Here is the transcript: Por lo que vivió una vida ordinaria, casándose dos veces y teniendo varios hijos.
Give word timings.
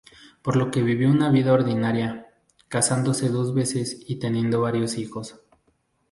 Por 0.41 0.55
lo 0.55 0.71
que 0.71 0.81
vivió 0.81 1.11
una 1.11 1.29
vida 1.29 1.53
ordinaria, 1.53 2.25
casándose 2.69 3.29
dos 3.29 3.53
veces 3.53 4.01
y 4.07 4.15
teniendo 4.15 4.59
varios 4.61 4.97
hijos. 4.97 5.39